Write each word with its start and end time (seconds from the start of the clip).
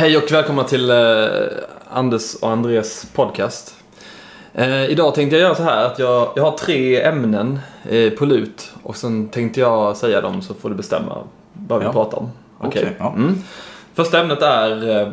Hej 0.00 0.16
och 0.16 0.32
välkomna 0.32 0.64
till 0.64 0.90
eh, 0.90 1.26
Anders 1.90 2.34
och 2.34 2.50
Andreas 2.50 3.06
podcast. 3.14 3.74
Eh, 4.54 4.84
idag 4.84 5.14
tänkte 5.14 5.36
jag 5.36 5.42
göra 5.42 5.54
så 5.54 5.62
här 5.62 5.84
att 5.84 5.98
jag, 5.98 6.32
jag 6.36 6.42
har 6.42 6.58
tre 6.58 7.02
ämnen 7.02 7.58
eh, 7.88 8.10
på 8.12 8.24
lut 8.24 8.72
och 8.82 8.96
sen 8.96 9.28
tänkte 9.28 9.60
jag 9.60 9.96
säga 9.96 10.20
dem 10.20 10.42
så 10.42 10.54
får 10.54 10.68
du 10.68 10.74
bestämma 10.74 11.18
vad 11.52 11.78
vi 11.78 11.84
Ja. 11.84 11.92
pratar 11.92 12.18
om. 12.18 12.30
Okej. 12.58 12.82
Okej, 12.82 12.96
ja. 12.98 13.12
mm. 13.16 13.38
Första 13.94 14.20
ämnet 14.20 14.42
är 14.42 15.00
eh, 15.00 15.08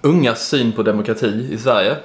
ungas 0.00 0.48
syn 0.48 0.72
på 0.72 0.82
demokrati 0.82 1.48
i 1.52 1.58
Sverige. 1.58 1.96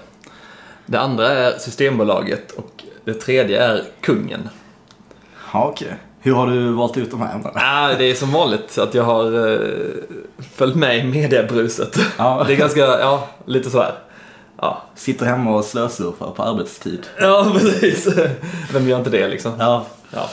Det 0.85 0.99
andra 0.99 1.27
är 1.29 1.57
Systembolaget 1.57 2.51
och 2.51 2.83
det 3.05 3.13
tredje 3.13 3.63
är 3.63 3.83
kungen. 4.01 4.49
Ja, 5.53 5.67
okej. 5.69 5.95
Hur 6.23 6.33
har 6.33 6.47
du 6.47 6.71
valt 6.71 6.97
ut 6.97 7.11
de 7.11 7.21
här 7.21 7.35
ämnena? 7.35 7.51
Ah, 7.55 7.93
det 7.97 8.11
är 8.11 8.15
som 8.15 8.31
vanligt 8.31 8.77
att 8.77 8.93
jag 8.93 9.03
har 9.03 9.51
eh, 9.53 9.59
följt 10.53 10.75
med 10.75 10.97
i 10.97 11.03
mediebruset. 11.03 11.99
Ja. 12.17 12.43
Det 12.47 12.53
är 12.53 12.57
ganska, 12.57 12.79
ja, 12.79 13.27
lite 13.45 13.69
så 13.69 13.79
här. 13.81 13.93
Ja, 14.57 14.81
Sitter 14.95 15.25
hemma 15.25 15.55
och 15.55 15.65
slösurfar 15.65 16.31
på 16.31 16.43
arbetstid. 16.43 17.07
ja 17.19 17.47
precis. 17.53 18.07
Vem 18.73 18.87
gör 18.87 18.97
inte 18.97 19.09
det 19.09 19.27
liksom? 19.27 19.51
Ja. 19.59 19.85
Ja, 20.11 20.29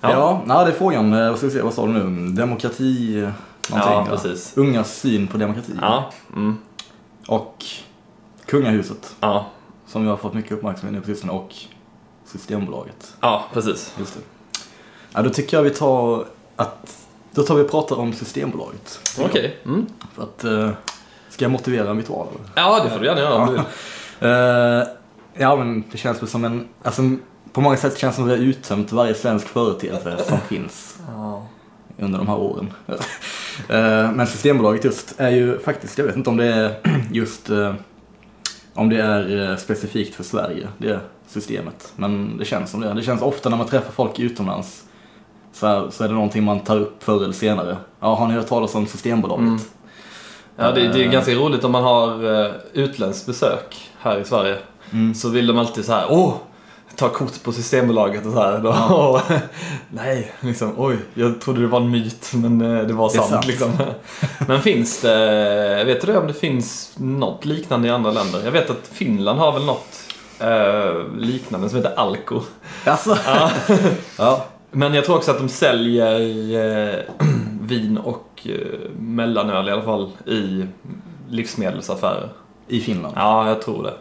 Ja, 0.00 0.10
ja 0.10 0.42
nej, 0.46 0.64
det 0.66 0.70
är 0.72 0.74
frågan. 0.76 1.12
Eh, 1.12 1.28
Vad 1.28 1.38
ska 1.38 1.46
vi 1.46 1.52
se, 1.52 1.62
vad 1.62 1.74
sa 1.74 1.86
du 1.86 1.92
nu? 1.92 2.32
Demokrati, 2.32 3.16
eh, 3.18 3.22
någonting? 3.70 3.92
Ja, 3.92 4.06
precis. 4.10 4.52
Ungas 4.56 4.96
syn 4.98 5.26
på 5.26 5.38
demokrati. 5.38 5.72
ja, 5.80 6.10
mm, 6.34 6.58
Och 7.28 7.64
kungahuset, 8.46 9.14
ja, 9.20 9.46
som 9.86 10.02
vi 10.02 10.08
har 10.08 10.16
fått 10.16 10.34
mycket 10.34 10.52
uppmärksamhet 10.52 10.94
nu 10.94 11.00
på 11.00 11.06
sistone, 11.06 11.32
och 11.32 11.54
Systembolaget. 12.24 13.14
ja, 13.20 13.44
precis. 13.52 13.94
Just 13.98 14.14
det. 14.14 14.20
Ja, 15.16 15.22
då 15.22 15.30
tycker 15.30 15.56
jag 15.56 15.64
vi 15.64 15.70
tar 15.70 16.24
att, 16.56 16.96
då 17.34 17.42
tar 17.42 17.54
vi 17.54 17.62
och 17.62 17.70
pratar 17.70 17.96
om 17.96 18.12
Systembolaget. 18.12 19.00
Okej. 19.20 19.56
Mm. 19.64 19.86
För 20.14 20.22
att, 20.22 20.44
eh, 20.44 20.70
ska 21.30 21.44
jag 21.44 21.52
motivera 21.52 21.94
mitt 21.94 22.08
val? 22.08 22.26
Ja, 22.54 22.84
det 22.84 22.90
får 22.90 22.98
du 22.98 23.06
gärna 23.06 23.20
göra 23.20 23.46
du 23.46 23.52
vill. 23.52 23.60
Eh, 24.20 24.82
ja, 25.34 25.56
men 25.56 25.84
det 25.92 25.98
känns 25.98 26.22
väl 26.22 26.28
som 26.28 26.44
en... 26.44 26.68
Alltså, 26.82 27.02
på 27.52 27.60
många 27.60 27.76
sätt 27.76 27.98
känns 27.98 28.14
det 28.14 28.16
som 28.16 28.24
att 28.24 28.30
vi 28.30 28.42
har 28.42 28.44
uttömt 28.44 28.92
varje 28.92 29.14
svensk 29.14 29.46
företeelse 29.46 30.18
som 30.28 30.38
finns 30.48 30.96
Ja. 31.08 31.46
under 31.98 32.18
de 32.18 32.28
här 32.28 32.36
åren. 32.38 32.72
Eh, 33.68 34.12
men 34.12 34.26
Systembolaget 34.26 34.84
just 34.84 35.14
är 35.20 35.30
ju 35.30 35.58
faktiskt, 35.58 35.98
jag 35.98 36.04
vet 36.04 36.16
inte 36.16 36.30
om 36.30 36.36
det 36.36 36.44
är 36.44 36.74
just 37.12 37.50
eh, 37.50 37.74
om 38.74 38.88
det 38.88 39.00
är 39.00 39.56
specifikt 39.56 40.14
för 40.14 40.24
Sverige, 40.24 40.68
det 40.78 41.00
systemet. 41.26 41.92
Men 41.96 42.36
det 42.36 42.44
känns 42.44 42.70
som 42.70 42.80
det. 42.80 42.92
Det 42.94 43.02
känns 43.02 43.22
ofta 43.22 43.48
när 43.48 43.56
man 43.56 43.66
träffar 43.66 43.92
folk 43.92 44.18
utomlands 44.18 44.84
så, 45.56 45.66
här, 45.66 45.90
så 45.90 46.04
är 46.04 46.08
det 46.08 46.14
någonting 46.14 46.44
man 46.44 46.60
tar 46.60 46.76
upp 46.76 47.02
förr 47.04 47.24
eller 47.24 47.32
senare. 47.32 47.76
Ja, 48.00 48.14
har 48.14 48.28
ni 48.28 48.34
hört 48.34 48.46
talas 48.46 48.74
om 48.74 48.86
Systembolaget? 48.86 49.46
Mm. 49.46 49.60
Ja, 50.56 50.72
det, 50.72 50.88
det 50.88 51.04
är 51.04 51.08
ganska 51.08 51.32
roligt 51.32 51.64
om 51.64 51.72
man 51.72 51.84
har 51.84 52.24
uh, 52.24 52.50
utländskt 52.72 53.26
besök 53.26 53.90
här 54.00 54.18
i 54.18 54.24
Sverige. 54.24 54.58
Mm. 54.92 55.14
Så 55.14 55.28
vill 55.28 55.46
de 55.46 55.58
alltid 55.58 55.84
så 55.84 55.92
här, 55.92 56.06
åh, 56.10 56.34
ta 56.96 57.08
kort 57.08 57.42
på 57.42 57.52
Systembolaget 57.52 58.26
och 58.26 58.32
så 58.32 58.38
här. 58.38 58.58
Då, 58.58 59.20
nej, 59.90 60.32
liksom, 60.40 60.72
oj, 60.76 60.96
jag 61.14 61.40
trodde 61.40 61.60
det 61.60 61.66
var 61.66 61.80
en 61.80 61.90
myt 61.90 62.32
men 62.34 62.60
eh, 62.60 62.86
det 62.86 62.92
var 62.92 63.08
Det 63.12 63.16
är 63.16 63.18
sant. 63.18 63.30
sant. 63.30 63.46
Liksom. 63.46 63.72
Men 64.48 64.62
finns 64.62 65.00
det, 65.00 65.84
vet 65.86 66.00
du 66.00 66.12
det 66.12 66.18
om 66.18 66.26
det 66.26 66.34
finns 66.34 66.92
något 66.96 67.44
liknande 67.44 67.88
i 67.88 67.90
andra 67.90 68.10
länder? 68.10 68.40
Jag 68.44 68.52
vet 68.52 68.70
att 68.70 68.90
Finland 68.92 69.38
har 69.38 69.52
väl 69.52 69.64
något 69.64 69.88
eh, 70.40 71.18
liknande 71.18 71.68
som 71.68 71.76
heter 71.76 71.94
Alko. 71.96 72.40
Alltså? 72.84 73.18
Ja. 73.26 73.50
ja. 74.18 74.46
Men 74.76 74.94
jag 74.94 75.04
tror 75.04 75.16
också 75.16 75.30
att 75.30 75.38
de 75.38 75.48
säljer 75.48 76.20
eh, 76.94 77.00
vin 77.60 77.98
och 77.98 78.30
eh, 78.44 78.90
mellanöl 78.98 79.68
i 79.68 79.72
alla 79.72 79.82
fall 79.82 80.10
i 80.26 80.64
livsmedelsaffärer. 81.28 82.28
I 82.68 82.80
Finland? 82.80 83.14
Ja, 83.16 83.48
jag 83.48 83.62
tror 83.62 83.82
det. 83.82 83.94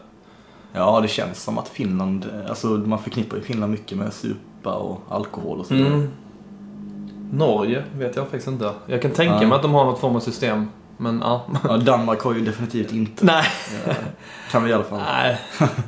Ja, 0.74 1.00
det 1.02 1.08
känns 1.08 1.44
som 1.44 1.58
att 1.58 1.68
Finland, 1.68 2.26
alltså 2.50 2.68
man 2.68 3.00
förknippar 3.00 3.38
ju 3.38 3.44
Finland 3.44 3.72
mycket 3.72 3.98
med 3.98 4.14
supa 4.14 4.74
och 4.74 5.02
alkohol 5.10 5.60
och 5.60 5.66
sådär. 5.66 5.86
Mm. 5.86 6.08
Norge 7.32 7.84
vet 7.98 8.16
jag 8.16 8.26
faktiskt 8.26 8.48
inte. 8.48 8.72
Jag 8.86 9.02
kan 9.02 9.12
tänka 9.12 9.36
Ja. 9.42 9.48
mig 9.48 9.56
att 9.56 9.62
de 9.62 9.74
har 9.74 9.86
något 9.86 10.00
form 10.00 10.16
av 10.16 10.20
system. 10.20 10.68
Men 10.98 11.20
ja. 11.20 11.46
Ja, 11.64 11.78
Danmark 11.78 12.22
har 12.22 12.34
ju 12.34 12.42
definitivt 12.46 12.92
inte. 12.94 13.26
Nej. 13.26 13.44
Ja, 13.88 13.94
Kan 14.52 14.64
vi 14.64 14.70
i 14.70 14.74
alla 14.74 14.84
fall. 14.84 15.00
Nej. 15.00 15.38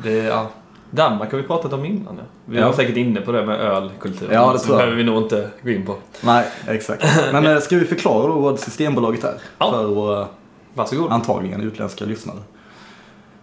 Det 0.04 0.14
ja. 0.24 0.48
Danmark 0.92 1.32
har 1.32 1.38
vi 1.38 1.48
pratat 1.48 1.74
om 1.74 1.86
innan. 1.86 2.16
Ja. 2.18 2.24
Vi 2.46 2.58
Ja. 2.60 2.66
var 2.66 2.74
säkert 2.74 2.98
inne 2.98 3.22
på 3.22 3.32
det 3.32 3.46
med 3.46 3.60
ölkulturen. 3.62 4.34
Ja, 4.34 4.54
det 4.54 4.60
så 4.60 4.66
tror 4.66 4.76
jag. 4.76 4.86
behöver 4.86 4.98
vi 4.98 5.04
nog 5.04 5.24
inte 5.24 5.50
gå 5.64 5.70
in 5.70 5.86
på. 5.86 5.96
Nej, 6.24 6.46
exakt. 6.68 7.04
Men 7.32 7.46
eh, 7.48 7.60
ska 7.60 7.78
vi 7.78 7.86
förklara 7.86 8.28
då 8.28 8.34
vad 8.40 8.60
Systembolaget 8.60 9.24
är? 9.24 9.34
Ja. 9.58 9.72
För 9.72 9.86
våra 9.88 10.28
Varsågod. 10.74 11.12
antagligen 11.12 11.62
utländska 11.62 12.06
lyssnare. 12.06 12.38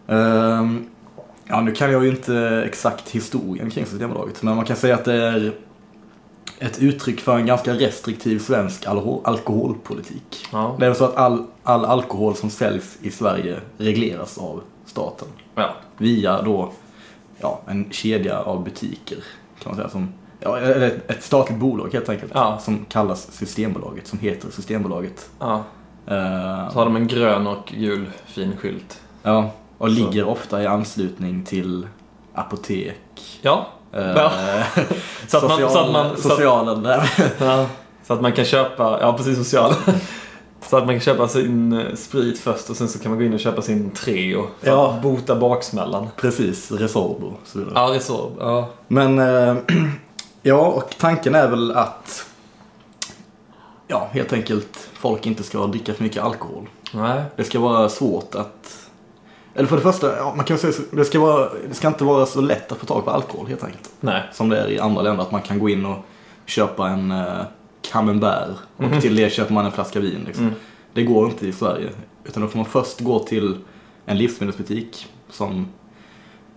Ehm, 0.09 0.87
ja, 1.45 1.61
nu 1.61 1.73
kan 1.73 1.93
jag 1.93 2.05
ju 2.05 2.11
inte 2.11 2.63
exakt 2.67 3.11
historien 3.11 3.71
kring 3.71 3.87
Systembolaget, 3.87 4.43
men 4.43 4.57
man 4.57 4.65
kan 4.65 4.77
säga 4.77 4.95
att 4.95 5.05
det 5.05 5.15
är 5.15 5.53
ett 6.59 6.79
uttryck 6.79 7.21
för 7.21 7.37
en 7.37 7.47
ganska 7.47 7.73
restriktiv 7.75 8.39
svensk 8.39 8.87
alkoholpolitik. 9.25 10.47
Ja. 10.53 10.77
Det 10.79 10.85
är 10.85 10.91
väl 10.91 10.99
så 10.99 11.05
att 11.05 11.17
all, 11.17 11.45
all 11.63 11.85
alkohol 11.85 12.35
som 12.37 12.51
säljs 12.51 12.97
i 13.03 13.11
Sverige 13.11 13.57
regleras 13.79 14.39
av 14.39 14.61
staten. 14.87 15.29
Ja. 15.55 15.75
Via 15.99 16.43
då 16.43 16.73
ja, 17.45 17.61
en 17.67 17.91
kedja 17.91 18.39
av 18.39 18.65
butiker 18.65 19.19
kan 19.63 19.71
man 19.71 19.77
säga 19.77 19.89
som 19.89 20.09
Ja, 20.41 20.61
ett- 20.61 21.11
ett 21.11 21.23
statligt 21.25 21.59
bolag 21.59 21.93
helt 21.93 22.09
enkelt. 22.09 22.33
Ja. 22.35 22.59
Som 22.61 22.85
kallas 22.89 23.33
Systembolaget, 23.33 24.07
som 24.07 24.19
heter 24.19 24.51
Systembolaget. 24.51 25.29
ja. 25.41 25.55
Eh, 26.07 26.71
Så 26.71 26.79
har 26.79 26.85
de 26.85 26.97
en 26.97 27.07
grön 27.07 27.47
och 27.47 27.73
gul 27.79 28.07
fin 28.27 28.57
skylt. 28.57 29.01
ja, 29.23 29.51
och 29.79 29.89
Så. 29.89 29.95
ligger 29.95 30.25
ofta 30.29 30.63
i 30.63 30.67
anslutning 30.67 31.45
till 31.45 31.89
apotek. 32.35 33.39
Ja. 33.43 33.67
Ja. 33.91 34.33
Så 35.29 35.37
att 35.37 35.49
man- 35.49 35.59
så 35.71 35.79
att 35.79 35.93
man- 35.93 36.09
så 36.09 36.29
att- 36.29 36.35
socialen 36.35 36.83
där. 36.83 37.11
Ja, 37.39 37.67
så 38.07 38.13
att 38.13 38.21
man 38.21 38.33
kan 38.33 38.45
köpa, 38.45 38.99
ja 39.01 39.13
precis 39.13 39.37
social. 39.39 39.75
Så 40.69 40.77
att 40.77 40.85
man 40.87 40.95
kan 40.95 41.01
köpa 41.01 41.29
sin 41.29 41.73
eh, 41.73 41.95
sprit 41.95 42.39
först 42.39 42.71
och 42.71 42.77
sen 42.77 42.89
så 42.89 42.99
kan 42.99 43.11
man 43.11 43.19
gå 43.19 43.25
in 43.25 43.35
och 43.35 43.41
köpa 43.41 43.63
sin 43.63 43.91
Treo 43.91 44.47
för 44.61 44.69
Ja. 44.71 44.93
att 44.93 45.03
bota 45.03 45.37
baksmällan. 45.37 46.09
Precis, 46.17 46.73
Resorbo 46.73 47.27
och 47.27 47.41
så 47.45 47.59
vidare. 47.59 47.73
Ja, 47.77 47.95
Resorb. 47.95 48.33
Ja. 48.39 48.69
Men, 48.89 49.19
eh, 49.19 49.57
ja, 50.43 50.67
och 50.67 50.95
tanken 50.99 51.35
är 51.35 51.49
väl 51.49 51.73
att, 51.73 52.27
ja, 53.89 54.09
helt 54.13 54.33
enkelt 54.33 54.89
folk 54.95 55.27
inte 55.27 55.43
ska 55.43 55.67
dricka 55.67 55.95
för 55.95 56.03
mycket 56.03 56.23
alkohol. 56.23 56.69
Nej. 56.95 57.23
Det 57.37 57.45
ska 57.45 57.59
vara 57.61 57.89
svårt 57.89 58.35
att, 58.35 58.89
eller 59.55 59.69
för 59.69 59.77
det 59.77 59.83
första, 59.83 60.17
ja, 60.17 60.33
man 60.37 60.45
kan 60.45 60.59
säga 60.59 60.73
så, 60.73 60.83
det 60.93 61.05
ska, 61.05 61.21
vara, 61.21 61.49
det 61.69 61.75
ska 61.75 61.89
inte 61.89 62.05
vara 62.05 62.27
så 62.27 62.41
lätt 62.41 62.73
att 62.73 62.79
få 62.79 62.87
tag 62.87 63.05
på 63.05 63.11
alkohol 63.11 63.47
helt 63.47 63.65
enkelt. 63.65 63.91
Nej. 64.01 64.23
Som 64.33 64.49
det 64.49 64.59
är 64.61 64.69
i 64.71 64.79
andra 64.81 65.03
länder, 65.03 65.23
att 65.23 65.33
man 65.33 65.43
kan 65.43 65.59
gå 65.59 65.69
in 65.69 65.87
och 65.87 65.97
köpa 66.47 66.89
en 66.89 67.13
uh, 67.13 67.41
camembert 67.93 68.57
och 68.77 69.01
till 69.01 69.17
det 69.17 69.33
köper 69.33 69.55
man 69.55 69.67
en 69.67 69.73
flaska 69.73 70.01
vin. 70.01 70.25
Liksom. 70.27 70.45
Mm. 70.45 70.57
Det 70.93 71.03
går 71.03 71.29
inte 71.29 71.47
i 71.47 71.53
Sverige. 71.53 71.91
Utan 72.25 72.43
då 72.43 72.49
får 72.49 72.59
man 72.59 72.67
först 72.67 73.01
gå 73.01 73.19
till 73.19 73.57
en 74.07 74.19
livsmedelsbutik 74.19 75.07
som 75.31 75.69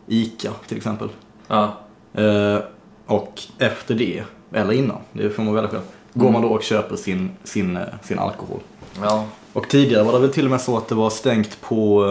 ICA 0.08 0.52
till 0.68 0.78
exempel. 0.78 1.10
Ja. 1.48 1.78
Eh, 2.14 2.60
och 3.06 3.42
efter 3.60 3.96
det, 3.96 4.24
eller 4.52 4.74
innan, 4.74 4.98
det 5.12 5.30
får 5.30 5.44
man 5.44 5.54
välja 5.54 5.70
själv, 5.70 5.84
går 6.14 6.32
man 6.32 6.42
då 6.42 6.48
och 6.48 6.64
köper 6.64 6.96
sin, 6.96 7.32
sin, 7.44 7.78
eh, 7.78 7.84
sin 8.04 8.20
alkohol. 8.20 8.60
Ja. 9.02 9.26
Och 9.54 9.70
tidigare 9.70 10.04
var 10.04 10.14
det 10.14 10.20
väl 10.20 10.34
till 10.34 10.46
och 10.46 10.52
med 10.52 10.62
så 10.62 10.78
att 10.78 10.88
det 10.88 10.96
var 10.96 11.10
stängt 11.10 11.62
på 11.62 12.04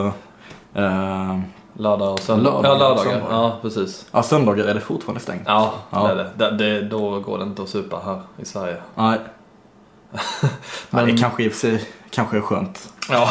eh, 0.74 1.38
Lördag 1.78 2.12
och 2.12 2.20
söndag. 2.20 2.50
Lördagar 2.62 2.78
ja, 2.78 2.94
lördagar. 2.94 3.26
Ja, 3.30 3.58
precis. 3.62 4.06
ja, 4.12 4.22
söndagar 4.22 4.64
är 4.64 4.74
det 4.74 4.80
fortfarande 4.80 5.20
stängt. 5.20 5.42
Ja, 5.46 5.72
Ja. 5.90 6.08
det 6.08 6.44
är 6.44 6.50
det. 6.50 6.56
det. 6.56 6.80
Då 6.82 7.20
går 7.20 7.38
det 7.38 7.44
inte 7.44 7.62
att 7.62 7.68
supa 7.68 8.00
här 8.04 8.20
i 8.36 8.44
Sverige. 8.44 8.76
Nej. 8.94 9.18
Men- 10.90 11.06
det 11.06 11.16
kanske 11.16 11.42
i 11.44 11.48
och 11.48 11.52
för 11.52 11.58
sig 11.58 11.84
kanske 12.10 12.36
är 12.36 12.40
skönt. 12.40 12.92
Ja. 13.10 13.30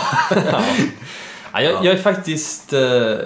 ja. 1.53 1.62
jag, 1.62 1.74
jag 1.86 1.86
är 1.86 1.97
faktiskt, 1.97 2.74
eh, 2.74 2.80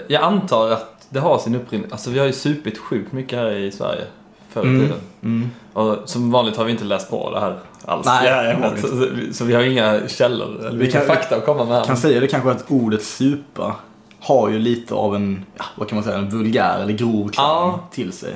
jag 0.07 0.23
antar 0.23 0.71
att 0.71 1.07
det 1.09 1.19
har 1.19 1.37
sin 1.37 1.55
upprinnelse. 1.55 1.93
Alltså 1.93 2.09
vi 2.09 2.19
har 2.19 2.25
ju 2.25 2.33
supit 2.33 2.77
sjukt 2.77 3.11
mycket 3.11 3.39
här 3.39 3.51
i 3.51 3.71
Sverige 3.71 4.01
förr 4.49 4.63
i 4.63 4.67
Mm. 4.67 4.81
tiden. 4.81 4.99
Mm. 5.23 5.51
Och 5.73 5.97
som 6.09 6.31
vanligt 6.31 6.57
har 6.57 6.65
vi 6.65 6.71
inte 6.71 6.83
läst 6.83 7.09
på 7.09 7.31
det 7.31 7.39
här 7.39 7.59
alls. 7.85 8.05
Nej, 8.05 8.57
vi 8.75 8.81
så, 8.81 8.87
så- 9.33 9.45
vi 9.45 9.53
har 9.53 9.61
inga 9.63 10.07
källor 10.07 10.59
eller 10.59 10.71
Vi 10.71 10.85
vi 10.85 10.91
kan, 10.91 11.05
fakta 11.05 11.35
att 11.35 11.45
komma 11.45 11.65
med. 11.65 11.85
Kan 11.85 11.97
säga 11.97 12.19
det 12.19 12.27
kanske 12.27 12.51
att 12.51 12.65
ordet 12.71 13.03
supa 13.03 13.75
har 14.21 14.49
ju 14.49 14.59
lite 14.59 14.93
av 14.93 15.15
en, 15.15 15.45
vad 15.75 15.87
kan 15.89 15.95
man 15.95 16.03
säga, 16.03 16.17
en 16.17 16.29
vulgär 16.29 16.79
eller 16.83 16.93
grov 16.93 17.29
klang 17.29 17.45
Ja. 17.45 17.79
till 17.91 18.11
sig. 18.13 18.33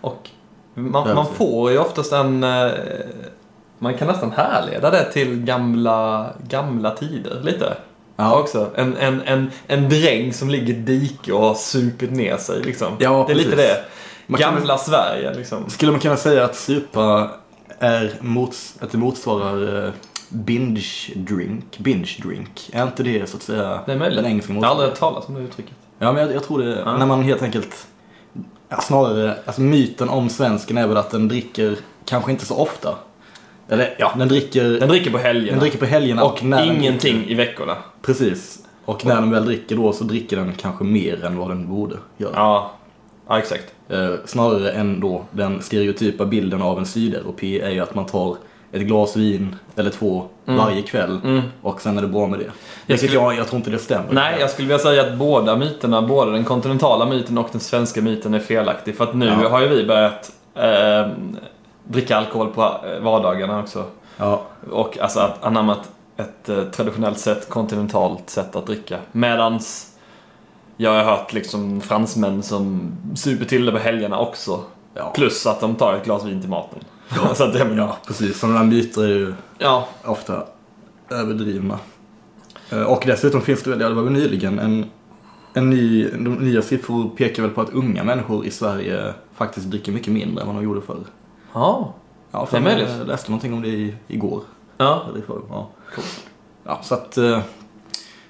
Och 0.00 0.30
man, 0.74 1.14
man 1.14 1.26
får 1.34 1.70
ju 1.70 1.78
oftast 1.78 2.12
en... 2.12 2.44
eh, 2.44 2.70
Man 3.78 3.94
kan 3.94 4.08
nästan 4.08 4.32
härleda 4.32 4.90
det 4.90 5.12
till 5.12 5.36
gamla, 5.44 6.30
gamla 6.48 6.90
tider 6.90 7.40
lite. 7.42 7.76
Ja. 8.16 8.40
Också. 8.40 8.70
En, 8.74 8.96
en, 8.96 9.20
en, 9.22 9.50
en 9.66 9.88
dräng 9.88 10.32
som 10.32 10.50
ligger 10.50 10.74
i 10.74 10.76
dike 10.76 11.32
och 11.32 11.40
har 11.40 11.54
supit 11.54 12.10
ner 12.10 12.36
sig 12.36 12.62
liksom. 12.62 12.92
Ja, 12.98 13.24
det 13.26 13.32
är 13.32 13.36
lite 13.36 13.50
precis. 13.50 13.66
det. 13.66 13.84
Man 14.26 14.40
kan 14.40 14.54
Gamla 14.54 14.78
Sverige 14.78 15.34
liksom. 15.34 15.70
Skulle 15.70 15.92
man 15.92 16.00
kunna 16.00 16.16
säga 16.16 16.44
att 16.44 16.56
supa 16.56 17.30
är 17.78 18.12
mots, 18.20 18.74
att 18.80 18.92
det 18.92 18.98
motsvarar 18.98 19.84
eh, 19.86 19.90
binge 20.32 21.12
drink. 21.14 21.78
Binge 21.78 22.16
drink. 22.22 22.70
Är 22.72 22.82
inte 22.82 23.02
det 23.02 23.28
så 23.30 23.36
att 23.36 23.42
säga 23.42 23.80
Det 23.86 23.92
är 23.92 23.96
möjligt. 23.98 24.16
den 24.16 24.26
engelska 24.26 24.52
Jag 24.52 24.60
har 24.62 24.66
aldrig 24.70 24.88
motsvarigheten? 24.88 25.14
hört 25.14 25.14
talas 25.24 25.28
om 25.28 25.34
det 25.34 25.40
uttrycket. 25.50 25.72
Ja, 25.98 26.12
men 26.12 26.22
jag, 26.22 26.34
jag 26.34 26.44
tror 26.44 26.58
det. 26.62 26.78
Ja. 26.84 26.96
När 26.96 27.06
man 27.06 27.22
helt 27.22 27.42
enkelt, 27.42 27.86
ja, 28.68 28.80
snarare, 28.80 29.36
alltså 29.44 29.60
myten 29.60 30.08
om 30.08 30.28
svensken 30.28 30.78
är 30.78 30.86
väl 30.86 30.96
att 30.96 31.10
den 31.10 31.28
dricker 31.28 31.76
kanske 32.04 32.30
inte 32.30 32.46
så 32.46 32.56
ofta. 32.56 32.94
Eller 33.68 33.94
ja, 33.98 34.12
den 34.18 34.28
dricker, 34.28 34.64
Den 34.80 34.88
dricker 34.88 35.10
på 35.10 35.18
helgerna. 35.18 35.50
den 35.50 35.60
dricker 35.60 35.78
på 35.78 35.84
helgerna 35.86 36.24
och 36.24 36.44
när 36.44 36.66
den 36.66 36.76
ingenting 36.76 37.16
dricker- 37.16 37.30
i 37.32 37.34
veckorna. 37.34 37.76
Precis. 38.02 38.58
Och 38.84 39.06
när 39.06 39.14
den 39.14 39.30
väl 39.30 39.44
dricker 39.44 39.76
då 39.76 39.92
så 39.92 40.04
dricker 40.04 40.36
den 40.36 40.52
kanske 40.52 40.84
mer 40.84 41.24
än 41.24 41.36
vad 41.38 41.48
den 41.48 41.68
borde 41.68 41.96
göra. 42.16 42.32
Ja, 42.34 42.72
ja 43.28 43.38
exakt. 43.38 43.74
Eh, 43.88 44.10
snarare 44.24 44.70
än 44.72 45.00
då 45.00 45.24
den 45.30 45.62
stereotypa 45.62 46.24
bilden 46.24 46.62
av 46.62 46.78
en 46.78 46.86
sydeuropé 46.86 47.60
är 47.60 47.70
ju 47.70 47.80
att 47.80 47.94
man 47.94 48.06
tar 48.06 48.36
ett 48.72 48.82
glas 48.82 49.16
vin 49.16 49.56
eller 49.76 49.90
två 49.90 50.24
varje 50.44 50.82
kväll 50.82 51.20
Mm. 51.24 51.42
och 51.62 51.80
sen 51.80 51.98
är 51.98 52.02
det 52.02 52.08
bra 52.08 52.26
med 52.26 52.38
det. 52.38 52.50
Vilket 52.86 53.10
skulle- 53.10 53.22
jag, 53.24 53.36
jag 53.38 53.46
tror 53.48 53.56
inte 53.56 53.70
det 53.70 53.78
stämmer. 53.78 54.06
Nej, 54.12 54.36
jag 54.40 54.50
skulle 54.50 54.68
vilja 54.68 54.78
säga 54.78 55.02
att 55.02 55.14
båda 55.18 55.56
myterna, 55.56 56.02
både 56.02 56.32
den 56.32 56.44
kontinentala 56.44 57.06
myten 57.06 57.38
och 57.38 57.48
den 57.52 57.60
svenska 57.60 58.00
myten 58.02 58.34
är 58.34 58.38
felaktig. 58.40 58.96
För 58.96 59.04
att 59.04 59.14
nu 59.14 59.26
Ja. 59.42 59.48
har 59.48 59.60
ju 59.60 59.68
vi 59.68 59.86
börjat 59.86 60.32
eh, 60.54 61.08
dricka 61.84 62.16
alkohol 62.16 62.48
på 62.50 62.62
eh, 62.62 63.02
vardagarna 63.02 63.60
också. 63.60 63.84
Ja, 64.16 64.42
Och 64.70 64.98
alltså 64.98 65.20
att 65.20 65.44
anammat 65.44 65.90
ett 66.16 66.48
eh, 66.48 66.62
traditionellt 66.64 67.18
sätt, 67.18 67.48
kontinentalt 67.48 68.30
sätt 68.30 68.56
att 68.56 68.66
dricka. 68.66 68.98
Medans 69.12 69.88
jag 70.76 70.90
har 70.90 71.04
hört 71.16 71.32
liksom 71.32 71.80
fransmän 71.80 72.42
som 72.42 72.92
super 73.16 73.44
till 73.44 73.66
det 73.66 73.72
på 73.72 73.78
helgerna 73.78 74.18
också. 74.18 74.60
ja. 74.94 75.12
Plus 75.14 75.46
att 75.46 75.60
de 75.60 75.74
tar 75.74 75.94
ett 75.94 76.04
glas 76.04 76.24
vin 76.24 76.40
till 76.40 76.50
maten. 76.50 76.78
Så 77.34 77.44
att 77.44 77.52
det, 77.52 77.74
ja 77.76 77.96
precis. 78.06 78.38
Sådana 78.40 78.58
där 78.58 78.66
myter 78.66 79.02
är 79.04 79.08
ju 79.08 79.34
ja. 79.58 79.88
ofta 80.04 80.42
överdrivna. 81.10 81.78
Eh, 82.70 82.82
Och 82.82 83.02
dessutom 83.06 83.40
finns 83.40 83.62
det 83.62 83.70
väl, 83.70 83.80
ja, 83.80 83.88
det 83.88 83.94
var 83.94 84.02
väl 84.02 84.12
nyligen 84.12 84.58
en, 84.58 84.86
en 85.54 85.70
ny, 85.70 86.08
de 86.10 86.34
nya 86.34 86.62
siffror 86.62 87.08
pekar 87.16 87.42
väl 87.42 87.50
på 87.52 87.60
att 87.60 87.70
unga 87.70 88.04
människor 88.04 88.46
i 88.46 88.50
Sverige 88.50 89.14
faktiskt 89.34 89.70
dricker 89.70 89.92
mycket 89.92 90.12
mindre 90.12 90.40
än 90.42 90.46
vad 90.46 90.56
de 90.56 90.64
gjorde 90.64 90.80
förr. 90.80 91.04
Ja. 91.52 91.94
Ja, 92.30 92.48
Det 92.50 92.56
är 92.56 92.60
möjligt. 92.60 92.88
Jag 92.98 93.06
läste 93.06 93.30
någonting 93.30 93.52
om 93.54 93.62
det 93.62 93.68
i, 93.68 93.94
igår. 94.08 94.42
Ja. 94.78 95.02
Eller 95.08 95.18
i 95.18 95.22
förrgår, 95.22 95.46
ja. 95.50 95.68
ja, 96.64 96.78
så 96.82 96.94
att... 96.94 97.18
eh, 97.18 97.40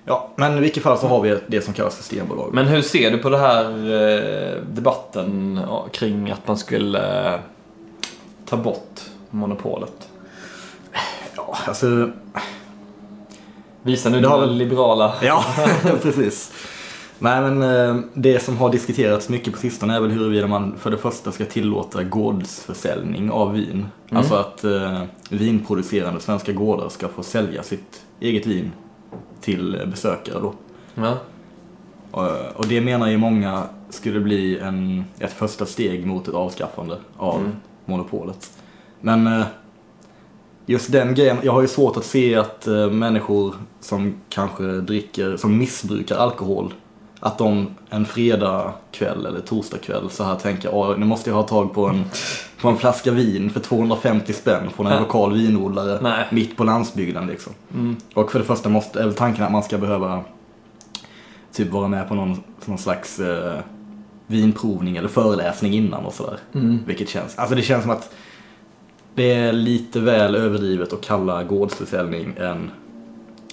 Ja, 0.04 0.28
men 0.36 0.58
i 0.58 0.60
vilket 0.60 0.82
fall 0.82 0.98
så 0.98 1.06
har 1.08 1.20
vi 1.20 1.38
det 1.46 1.60
som 1.60 1.74
kallas 1.74 1.96
Systembolaget. 1.96 2.54
Men 2.54 2.66
hur 2.66 2.82
ser 2.82 3.10
du 3.10 3.18
på 3.18 3.28
det 3.30 3.38
här 3.38 3.64
eh, 3.70 4.62
debatten 4.72 5.60
ja, 5.68 5.86
kring 5.92 6.30
att 6.30 6.48
man 6.48 6.56
skulle 6.58 7.38
ta 8.56 8.62
bort 8.62 9.00
monopolet? 9.30 10.08
Ja, 11.36 11.56
alltså... 11.66 12.10
Visa 13.82 14.08
nu 14.10 14.20
Det 14.20 14.28
har 14.28 14.40
väl- 14.40 14.54
liberala... 14.56 15.14
Ja, 15.22 15.44
precis. 16.02 16.52
Nej, 17.18 17.40
men 17.50 17.62
eh, 17.62 18.02
det 18.14 18.40
som 18.42 18.56
har 18.56 18.70
diskuterats 18.70 19.28
mycket 19.28 19.52
på 19.52 19.58
sistone 19.58 19.96
är 19.96 20.00
väl 20.00 20.10
huruvida 20.10 20.46
man 20.46 20.74
för 20.78 20.90
det 20.90 20.98
första 20.98 21.32
ska 21.32 21.44
tillåta 21.44 22.02
gårdsförsäljning 22.02 23.30
av 23.30 23.52
vin. 23.52 23.86
Alltså 24.10 24.34
att 24.34 24.64
eh, 24.64 25.02
vinproducerande 25.28 26.20
svenska 26.20 26.52
gårdar 26.52 26.88
ska 26.88 27.08
få 27.08 27.22
sälja 27.22 27.62
sitt 27.62 28.02
eget 28.20 28.46
vin 28.46 28.72
till 29.40 29.80
eh, 29.80 29.86
besökare 29.86 30.38
då. 30.40 30.54
Ja. 30.94 31.16
Och, 32.10 32.56
och 32.56 32.66
det 32.66 32.80
menar 32.80 33.06
ju 33.08 33.16
många 33.16 33.62
skulle 33.90 34.20
bli 34.20 34.58
en, 34.58 35.04
ett 35.18 35.32
första 35.32 35.66
steg 35.66 36.06
mot 36.06 36.28
ett 36.28 36.34
avskaffande 36.34 36.98
av 37.16 37.38
Mm. 37.40 37.52
Monopolet. 37.84 38.50
Men 39.00 39.26
eh, 39.26 39.44
just 40.66 40.92
den 40.92 41.14
grejen, 41.14 41.36
jag 41.42 41.52
har 41.52 41.62
ju 41.62 41.68
svårt 41.68 41.96
att 41.96 42.04
se 42.04 42.34
att 42.36 42.66
eh, 42.66 42.90
människor 42.90 43.54
som 43.80 44.14
kanske 44.28 44.62
dricker, 44.64 45.36
som 45.36 45.58
missbrukar 45.58 46.16
alkohol, 46.16 46.74
att 47.20 47.38
de 47.38 47.66
en 47.90 48.06
fredag 48.06 48.72
kväll 48.92 49.26
eller 49.26 49.40
torsdag 49.40 49.78
kväll 49.78 50.10
så 50.10 50.24
här 50.24 50.34
tänker, 50.36 50.74
Åh, 50.74 50.98
nu 50.98 51.06
måste 51.06 51.30
jag 51.30 51.34
ha 51.36 51.42
tag 51.42 51.74
på 51.74 51.86
en, 51.88 52.04
på 52.60 52.68
en 52.68 52.76
flaska 52.76 53.10
vin 53.10 53.50
för 53.50 53.60
250 53.60 54.32
spänn 54.32 54.70
från 54.76 54.86
en 54.86 54.92
Ja. 54.92 55.00
lokal 55.00 55.32
vinodlare 55.32 55.98
Nej. 56.02 56.26
mitt 56.30 56.56
på 56.56 56.64
landsbygden 56.64 57.26
liksom. 57.26 57.52
Mm. 57.74 57.96
Och 58.14 58.32
för 58.32 58.38
det 58.38 58.44
första 58.44 58.68
måste, 58.68 59.00
är 59.00 59.04
väl 59.04 59.14
tanken 59.14 59.44
att 59.44 59.52
man 59.52 59.62
ska 59.62 59.78
behöva 59.78 60.20
typ 61.52 61.70
vara 61.70 61.88
med 61.88 62.08
på 62.08 62.14
någon, 62.14 62.42
någon 62.64 62.78
slags 62.78 63.18
eh, 63.20 63.58
vinprovning 64.32 64.96
eller 64.96 65.08
föreläsning 65.08 65.74
innan 65.74 66.04
och 66.04 66.14
sådär. 66.14 66.38
Mm. 66.54 66.78
Vilket 66.86 67.08
känns, 67.08 67.38
alltså 67.38 67.54
det 67.54 67.62
känns 67.62 67.82
som 67.82 67.90
att 67.90 68.14
det 69.14 69.32
är 69.32 69.52
lite 69.52 70.00
väl 70.00 70.34
överdrivet 70.34 70.92
att 70.92 71.00
kalla 71.00 71.44
gårdsförsäljning 71.44 72.34
en, 72.38 72.70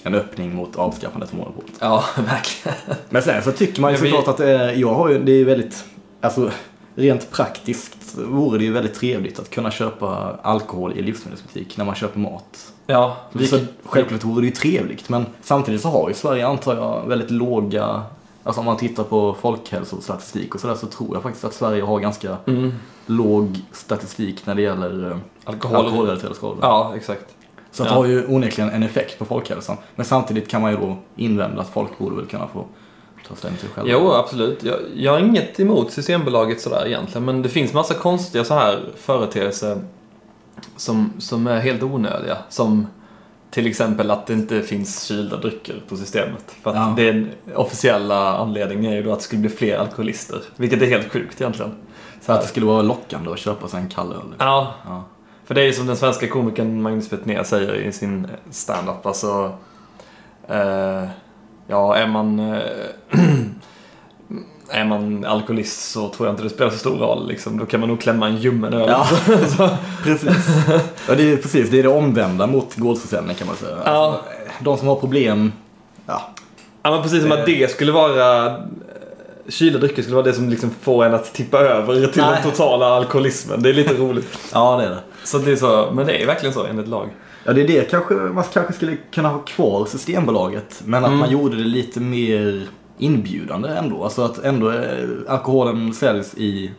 en 0.02 0.14
öppning 0.14 0.54
mot 0.54 0.76
avskaffandet 0.76 1.32
av 1.32 1.38
monopolet. 1.38 1.72
Ja, 1.80 2.04
verkligen. 2.16 2.78
Men 3.08 3.22
sen 3.22 3.42
så 3.42 3.52
tycker 3.52 3.80
man 3.80 3.92
ju 3.92 3.98
såklart 3.98 4.28
att 4.28 4.36
det 4.36 4.50
är, 4.50 4.72
jag 4.72 4.94
har 4.94 5.08
ju, 5.08 5.24
det 5.24 5.32
är 5.32 5.44
väldigt, 5.44 5.84
alltså 6.20 6.50
rent 6.94 7.30
praktiskt 7.30 8.18
vore 8.18 8.58
det 8.58 8.64
ju 8.64 8.72
väldigt 8.72 8.94
trevligt 8.94 9.38
att 9.38 9.50
kunna 9.50 9.70
köpa 9.70 10.38
alkohol 10.42 10.92
i 10.98 11.02
livsmedelsbutik 11.02 11.76
när 11.76 11.84
man 11.84 11.94
köper 11.94 12.18
mat. 12.18 12.72
Ja, 12.86 13.16
Så 13.32 13.38
vilket, 13.38 13.62
självklart 13.84 14.24
vore 14.24 14.40
det 14.40 14.46
ju 14.46 14.52
trevligt, 14.52 15.08
men 15.08 15.26
samtidigt 15.42 15.80
så 15.80 15.88
har 15.88 16.08
ju 16.08 16.14
Sverige, 16.14 16.46
antar 16.46 16.76
jag, 16.76 17.06
väldigt 17.06 17.30
låga... 17.30 18.02
Alltså 18.42 18.60
om 18.60 18.66
man 18.66 18.76
tittar 18.76 19.04
på 19.04 19.36
folkhälsostatistik 19.40 20.54
och 20.54 20.60
sådär 20.60 20.74
så 20.74 20.86
tror 20.86 21.16
jag 21.16 21.22
faktiskt 21.22 21.44
att 21.44 21.54
Sverige 21.54 21.82
har 21.82 22.00
ganska 22.00 22.36
mm. 22.46 22.72
låg 23.06 23.58
statistik 23.72 24.46
när 24.46 24.54
det 24.54 24.62
gäller 24.62 25.10
eh, 25.10 25.16
Alkohol. 25.44 25.76
alkoholrelaterade 25.76 26.34
skador. 26.34 26.58
Ja, 26.62 26.92
exakt. 26.96 27.36
Så 27.70 27.82
Ja. 27.82 27.88
det 27.88 27.94
har 27.94 28.04
ju 28.04 28.26
onekligen 28.26 28.70
en 28.70 28.82
effekt 28.82 29.18
på 29.18 29.24
folkhälsan. 29.24 29.76
Men 29.96 30.06
samtidigt 30.06 30.48
kan 30.48 30.62
man 30.62 30.70
ju 30.70 30.76
då 30.76 30.96
invända 31.16 31.60
att 31.62 31.68
folk 31.68 31.98
borde 31.98 32.16
väl 32.16 32.26
kunna 32.26 32.46
få 32.48 32.64
ta 33.28 33.34
ställning 33.36 33.60
till 33.60 33.68
själva. 33.68 33.90
Jo, 33.90 34.12
absolut. 34.12 34.62
Jag, 34.64 34.76
jag 34.94 35.12
har 35.12 35.18
inget 35.18 35.60
emot 35.60 35.92
Systembolaget 35.92 36.60
sådär 36.60 36.86
egentligen. 36.86 37.24
Men 37.24 37.42
det 37.42 37.48
finns 37.48 37.72
massa 37.72 37.94
konstiga 37.94 38.44
så 38.44 38.54
här 38.54 38.80
företeelser 38.96 39.80
som, 40.76 41.12
som 41.18 41.46
är 41.46 41.60
helt 41.60 41.82
onödiga. 41.82 42.36
Som 42.48 42.86
till 43.50 43.66
exempel 43.66 44.10
att 44.10 44.26
det 44.26 44.32
inte 44.32 44.62
finns 44.62 45.02
kylda 45.02 45.36
drycker 45.36 45.74
på 45.88 45.96
systemet. 45.96 46.54
För 46.62 46.70
att 46.70 46.76
Ja. 46.76 46.94
den 47.04 47.30
officiella 47.54 48.36
anledningen 48.38 48.92
är 48.92 48.96
ju 48.96 49.02
då 49.02 49.12
att 49.12 49.18
det 49.18 49.24
skulle 49.24 49.40
bli 49.40 49.50
fler 49.50 49.78
alkoholister. 49.78 50.38
Vilket 50.56 50.82
är 50.82 50.86
helt 50.86 51.12
sjukt 51.12 51.40
egentligen. 51.40 51.72
Så 52.20 52.32
att 52.32 52.40
det 52.42 52.46
skulle 52.46 52.66
vara 52.66 52.82
lockande 52.82 53.30
att 53.32 53.38
köpa 53.38 53.68
sig 53.68 53.80
en 53.80 53.88
kall 53.88 54.12
öl. 54.12 54.34
Ja, 54.38 54.74
Ja. 54.86 55.04
för 55.44 55.54
det 55.54 55.60
är 55.60 55.64
ju 55.66 55.72
som 55.72 55.86
den 55.86 55.96
svenska 55.96 56.28
komikern 56.28 56.82
Magnus 56.82 57.10
Betnér 57.10 57.42
säger 57.42 57.74
i 57.74 57.92
sin 57.92 58.26
stand-up. 58.50 59.06
Alltså, 59.06 59.52
eh, 60.48 61.04
ja, 61.66 61.96
är 61.96 62.06
man, 62.06 62.38
eh, 62.40 62.62
är 64.70 64.84
man 64.84 65.24
alkoholist 65.24 65.90
så 65.92 66.08
tror 66.08 66.26
jag 66.28 66.32
inte 66.32 66.42
det 66.42 66.50
spelar 66.50 66.70
så 66.70 66.78
stor 66.78 66.98
roll. 66.98 67.28
Liksom. 67.28 67.58
Då 67.58 67.66
kan 67.66 67.80
man 67.80 67.88
nog 67.88 68.00
klämma 68.00 68.26
en 68.26 68.36
ljummen 68.36 68.74
öl. 68.74 68.88
Ja. 68.88 69.06
Precis. 70.04 70.30
Ja, 71.08 71.14
det 71.14 71.32
är 71.32 71.36
precis. 71.36 71.70
Det 71.70 71.78
är 71.78 71.82
det 71.82 71.88
omvända 71.88 72.46
mot 72.46 72.76
gårdsförsäljning 72.76 73.36
kan 73.36 73.46
man 73.46 73.56
säga. 73.56 73.76
Ja. 73.84 73.90
Alltså, 73.90 74.20
de 74.60 74.78
som 74.78 74.88
har 74.88 74.96
problem, 74.96 75.52
ja, 76.06 76.30
Ja, 76.82 76.90
men 76.90 77.02
precis 77.02 77.22
som 77.22 77.32
att 77.32 77.46
det 77.46 77.70
skulle 77.70 77.92
vara 77.92 78.46
eh, 78.46 78.52
Kylda 79.48 79.78
drycker 79.78 80.02
skulle 80.02 80.16
vara 80.16 80.26
det 80.26 80.32
som 80.32 80.48
liksom 80.48 80.70
får 80.82 81.04
en 81.04 81.14
att 81.14 81.32
tippa 81.34 81.58
över 81.58 81.94
till 82.06 82.22
Nej. 82.22 82.40
den 82.42 82.50
totala 82.52 82.86
alkoholismen. 82.86 83.62
Det 83.62 83.68
är 83.68 83.72
lite 83.74 83.94
roligt. 83.94 84.38
ja 84.52 84.76
det 84.76 84.84
är 84.84 84.90
det. 84.90 85.00
Så 85.24 85.38
det 85.38 85.52
är 85.52 85.56
så, 85.56 85.88
men 85.92 86.06
det 86.06 86.22
är 86.22 86.26
verkligen 86.26 86.54
så 86.54 86.66
enligt 86.66 86.88
lag. 86.88 87.08
Ja, 87.44 87.52
det 87.52 87.62
är 87.62 87.66
det 87.68 87.90
kanske, 87.90 88.14
man 88.14 88.44
kanske 88.52 88.72
skulle 88.72 88.96
kunna 89.12 89.28
ha 89.28 89.38
kvar 89.38 89.84
Systembolaget. 89.86 90.82
Men 90.84 91.04
att 91.04 91.08
Mm. 91.08 91.20
man 91.20 91.30
gjorde 91.30 91.56
det 91.56 91.62
lite 91.64 92.00
mer 92.00 92.66
inbjudande 93.00 93.68
ändå. 93.68 94.04
Alltså 94.04 94.22
att 94.22 94.38
ändå 94.38 94.70
eh, 94.70 95.08
alkoholen 95.28 95.94
säljs 95.94 96.34
i 96.34 96.70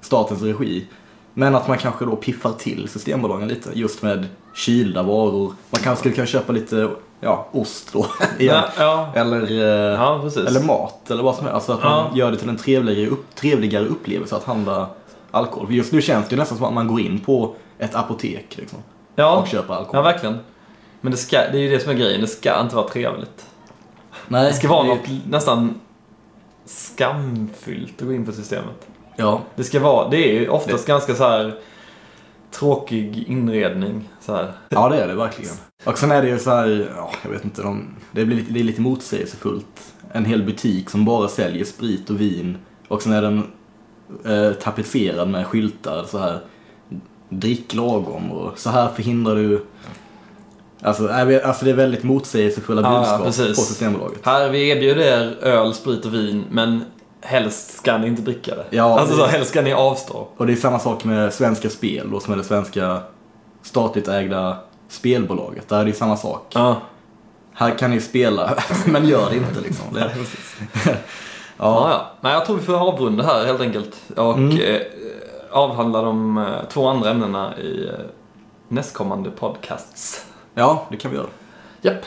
statens 0.00 0.42
regi. 0.42 0.86
Men 1.34 1.54
att 1.54 1.68
man 1.68 1.78
kanske 1.78 2.04
då 2.04 2.16
piffar 2.16 2.52
till 2.52 2.88
Systembolagen 2.88 3.48
lite 3.48 3.70
just 3.74 4.02
med 4.02 4.26
kylda 4.54 5.02
varor. 5.02 5.52
Man 5.70 5.80
kanske 5.82 6.00
skulle 6.00 6.14
kunna 6.14 6.26
köpa 6.26 6.52
lite, 6.52 6.90
ja, 7.20 7.48
ost 7.52 7.92
då. 7.92 8.06
igen. 8.38 8.62
Ja, 8.78 9.10
ja. 9.14 9.20
Eller, 9.20 9.42
eh, 9.50 9.94
ja 10.00 10.30
eller 10.36 10.60
mat 10.66 11.10
eller 11.10 11.22
vad 11.22 11.34
som 11.34 11.44
helst. 11.44 11.54
Alltså 11.54 11.72
att 11.72 11.82
man 11.82 12.06
Ja. 12.12 12.18
gör 12.18 12.30
det 12.30 12.36
till 12.36 12.48
en 12.48 12.56
trevligare, 12.56 13.10
upp, 13.10 13.34
trevligare 13.34 13.84
upplevelse 13.86 14.36
att 14.36 14.44
handla 14.44 14.88
alkohol. 15.30 15.66
För 15.66 15.74
just 15.74 15.92
nu 15.92 16.02
känns 16.02 16.28
det 16.28 16.34
ju 16.34 16.38
nästan 16.38 16.58
som 16.58 16.66
att 16.66 16.74
man 16.74 16.86
går 16.88 17.00
in 17.00 17.20
på 17.20 17.54
ett 17.78 17.94
apotek 17.94 18.56
liksom, 18.56 18.78
ja. 19.14 19.36
och 19.36 19.46
köper 19.48 19.72
Ja, 19.74 19.78
alkohol. 19.78 20.04
verkligen. 20.04 20.38
Men 21.00 21.12
det, 21.12 21.18
ska, 21.18 21.36
det 21.36 21.58
är 21.58 21.62
ju 21.62 21.70
det 21.70 21.80
som 21.80 21.90
är 21.90 21.96
grejen. 21.96 22.20
Det 22.20 22.26
ska 22.26 22.60
inte 22.60 22.76
vara 22.76 22.88
trevligt. 22.88 23.46
Nej, 24.28 24.44
Det 24.48 24.54
ska 24.54 24.68
vara 24.68 24.82
det- 24.82 24.88
något 24.88 25.08
nästan 25.30 25.74
skamfyllt 26.64 28.02
att 28.02 28.06
gå 28.08 28.12
in 28.14 28.26
på 28.26 28.32
systemet. 28.32 28.88
Ja, 29.16 29.42
Det 29.56 29.64
ska 29.64 29.80
vara, 29.80 30.08
det 30.08 30.16
är 30.16 30.40
ju 30.40 30.48
oftast 30.48 30.86
ganska 30.86 31.14
så 31.14 31.24
här 31.28 31.54
tråkig 32.50 33.24
inredning. 33.28 34.08
Så 34.20 34.34
här. 34.34 34.52
ja, 34.68 34.88
det 34.88 35.02
är 35.02 35.08
det 35.08 35.14
verkligen. 35.14 35.54
Och 35.84 35.98
sen 35.98 36.10
är 36.10 36.22
det 36.22 36.28
ju 36.28 36.38
så 36.38 36.50
här, 36.50 36.92
ja, 36.96 37.10
jag 37.22 37.30
vet 37.30 37.44
inte, 37.44 37.62
de, 37.62 37.94
det, 38.12 38.24
blir 38.24 38.36
lite, 38.36 38.52
det 38.52 38.60
är 38.60 38.64
lite 38.64 38.80
motsägelsefullt. 38.80 39.94
En 40.12 40.24
hel 40.24 40.42
butik 40.42 40.90
som 40.90 41.04
bara 41.04 41.28
säljer 41.28 41.64
sprit 41.64 42.10
och 42.10 42.20
vin 42.20 42.58
och 42.88 43.02
sen 43.02 43.12
är 43.12 43.22
den 43.22 43.38
eh, 44.24 44.52
tapetserad 44.52 45.28
med 45.28 45.46
skyltar 45.46 46.04
så 46.04 46.18
här 46.18 46.40
drick 47.28 47.74
lagom 47.74 48.32
och 48.32 48.58
så 48.58 48.70
här 48.70 48.88
förhindrar 48.88 49.34
du 49.36 49.64
Alltså, 50.82 51.08
alltså 51.44 51.64
det 51.64 51.70
är 51.70 51.74
väldigt 51.74 52.02
motsägelsefulla 52.02 52.80
Ja, 52.82 52.92
ja, 52.94 52.98
budskap 53.00 53.22
precis. 53.24 53.56
på 53.58 53.62
Systembolaget. 53.62 54.18
Här, 54.26 54.48
vi 54.48 54.68
erbjuder 54.68 55.02
er 55.02 55.36
öl, 55.40 55.74
sprit 55.74 56.04
och 56.04 56.14
vin, 56.14 56.44
men 56.50 56.84
helst 57.20 57.76
ska 57.78 57.98
ni 57.98 58.06
inte 58.06 58.22
dricka 58.22 58.54
det. 58.54 58.64
Ja, 58.70 59.00
alltså 59.00 59.16
så, 59.16 59.26
helst 59.26 59.50
ska 59.50 59.62
ni 59.62 59.72
avstå. 59.72 60.28
Och 60.36 60.46
det 60.46 60.52
är 60.52 60.56
samma 60.56 60.78
sak 60.78 61.04
med 61.04 61.34
Svenska 61.34 61.70
Spel 61.70 62.10
då, 62.10 62.20
som 62.20 62.32
är 62.32 62.36
det 62.36 62.44
svenska 62.44 62.98
statligt 63.62 64.08
ägda 64.08 64.56
spelbolaget. 64.88 65.68
Där 65.68 65.80
är 65.80 65.84
det 65.84 65.92
samma 65.92 66.16
sak. 66.16 66.52
Ja. 66.54 66.76
Här 67.54 67.78
kan 67.78 67.90
ni 67.90 68.00
spela, 68.00 68.54
men 68.86 69.08
gör 69.08 69.30
det 69.30 69.36
inte 69.36 69.60
liksom. 69.60 69.94
Det, 69.94 70.10
Ja, 71.60 71.90
ja. 71.90 72.10
Nej, 72.20 72.32
jag 72.32 72.46
tror 72.46 72.56
vi 72.56 72.62
får 72.62 72.74
avrunda 72.88 73.24
här 73.24 73.44
helt 73.46 73.60
enkelt. 73.60 73.96
Och 74.16 74.34
Mm. 74.34 74.58
eh, 74.60 74.80
avhandla 75.50 76.02
de 76.02 76.38
eh, 76.38 76.44
två 76.72 76.88
andra 76.88 77.10
ämnena 77.10 77.58
i 77.58 77.86
eh, 77.88 77.92
nästkommande 78.68 79.30
podcasts 79.30 80.24
ja, 80.58 80.86
det 80.90 80.96
kan 80.96 81.10
vi 81.10 81.16
göra. 81.16 81.28
Japp. 81.82 82.04